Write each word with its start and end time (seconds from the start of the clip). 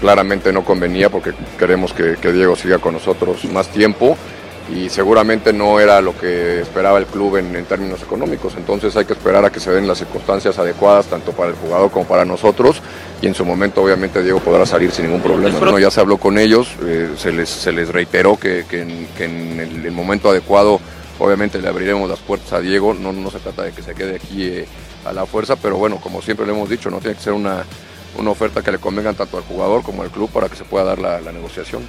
claramente 0.00 0.52
no 0.52 0.64
convenía 0.64 1.10
porque 1.10 1.32
queremos 1.58 1.92
que, 1.92 2.16
que 2.16 2.32
Diego 2.32 2.56
siga 2.56 2.78
con 2.78 2.94
nosotros 2.94 3.44
más 3.46 3.68
tiempo 3.68 4.16
y 4.74 4.90
seguramente 4.90 5.52
no 5.52 5.80
era 5.80 6.00
lo 6.00 6.16
que 6.16 6.60
esperaba 6.60 6.98
el 6.98 7.06
club 7.06 7.36
en, 7.36 7.56
en 7.56 7.64
términos 7.64 8.02
económicos. 8.02 8.54
Entonces 8.56 8.94
hay 8.96 9.06
que 9.06 9.14
esperar 9.14 9.44
a 9.44 9.50
que 9.50 9.60
se 9.60 9.70
den 9.70 9.88
las 9.88 9.98
circunstancias 9.98 10.58
adecuadas 10.58 11.06
tanto 11.06 11.32
para 11.32 11.50
el 11.50 11.56
jugador 11.56 11.90
como 11.90 12.06
para 12.06 12.24
nosotros 12.24 12.82
y 13.22 13.26
en 13.26 13.34
su 13.34 13.44
momento 13.44 13.82
obviamente 13.82 14.22
Diego 14.22 14.40
podrá 14.40 14.66
salir 14.66 14.90
sin 14.90 15.06
ningún 15.06 15.22
problema. 15.22 15.58
¿no? 15.58 15.78
Ya 15.78 15.90
se 15.90 16.00
habló 16.00 16.18
con 16.18 16.38
ellos, 16.38 16.68
eh, 16.84 17.10
se, 17.16 17.32
les, 17.32 17.48
se 17.48 17.72
les 17.72 17.88
reiteró 17.88 18.38
que, 18.38 18.66
que 18.68 18.82
en, 18.82 19.08
que 19.16 19.24
en 19.24 19.60
el, 19.60 19.86
el 19.86 19.92
momento 19.92 20.30
adecuado 20.30 20.80
obviamente 21.18 21.60
le 21.60 21.68
abriremos 21.68 22.08
las 22.08 22.20
puertas 22.20 22.52
a 22.52 22.60
Diego, 22.60 22.94
no, 22.94 23.12
no 23.12 23.30
se 23.30 23.38
trata 23.38 23.62
de 23.62 23.72
que 23.72 23.82
se 23.82 23.94
quede 23.94 24.16
aquí 24.16 24.44
eh, 24.44 24.66
a 25.04 25.12
la 25.12 25.26
fuerza, 25.26 25.56
pero 25.56 25.76
bueno, 25.76 25.96
como 25.96 26.22
siempre 26.22 26.46
le 26.46 26.52
hemos 26.52 26.68
dicho, 26.68 26.90
no 26.90 26.98
tiene 26.98 27.16
que 27.16 27.22
ser 27.22 27.32
una, 27.32 27.64
una 28.16 28.30
oferta 28.30 28.62
que 28.62 28.72
le 28.72 28.78
convenga 28.78 29.12
tanto 29.12 29.36
al 29.36 29.44
jugador 29.44 29.82
como 29.82 30.02
al 30.02 30.10
club 30.10 30.30
para 30.30 30.48
que 30.48 30.56
se 30.56 30.64
pueda 30.64 30.84
dar 30.84 30.98
la, 30.98 31.32
negociación. 31.32 31.82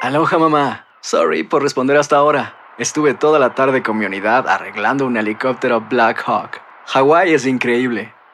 Aloha 0.00 0.38
mamá. 0.38 0.86
Sorry 1.00 1.42
por 1.42 1.62
responder 1.62 1.96
hasta 1.96 2.16
ahora. 2.16 2.56
Estuve 2.78 3.14
toda 3.14 3.38
la 3.38 3.54
tarde 3.54 3.82
con 3.82 3.98
mi 3.98 4.06
unidad 4.06 4.48
arreglando 4.48 5.06
un 5.06 5.16
helicóptero 5.16 5.80
Black 5.80 6.22
Hawk. 6.26 6.60
Hawái 6.86 7.32
es 7.32 7.46
increíble. 7.46 8.12